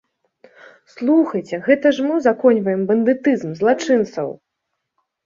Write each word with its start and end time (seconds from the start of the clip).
Слухайце, 0.93 1.59
гэта 1.67 1.91
ж 1.97 2.05
мы 2.05 2.11
ўзаконьваем 2.21 2.81
бандытызм, 2.93 3.51
злачынцаў! 3.61 4.27